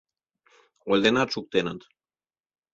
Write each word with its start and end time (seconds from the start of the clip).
Ойленат 0.91 1.29
шуктеныт... 1.33 1.81